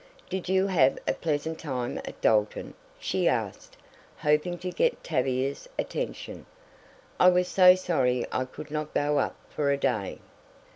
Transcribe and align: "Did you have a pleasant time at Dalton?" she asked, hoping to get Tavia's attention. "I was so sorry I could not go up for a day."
"Did 0.31 0.49
you 0.49 0.65
have 0.65 0.97
a 1.07 1.13
pleasant 1.13 1.59
time 1.59 1.99
at 1.99 2.19
Dalton?" 2.21 2.73
she 2.97 3.27
asked, 3.29 3.77
hoping 4.17 4.57
to 4.57 4.71
get 4.71 5.03
Tavia's 5.03 5.69
attention. 5.77 6.47
"I 7.19 7.29
was 7.29 7.47
so 7.47 7.75
sorry 7.75 8.25
I 8.31 8.45
could 8.45 8.71
not 8.71 8.95
go 8.95 9.19
up 9.19 9.35
for 9.51 9.69
a 9.71 9.77
day." 9.77 10.17